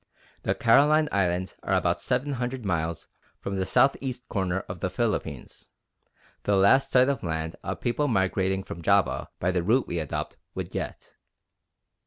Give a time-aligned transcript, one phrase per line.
[0.41, 3.07] The Caroline Islands are about 700 miles
[3.39, 5.69] from the south east corner of the Philippines,
[6.41, 10.37] the last sight of land a people migrating from Java by the route we adopt
[10.55, 11.13] would get.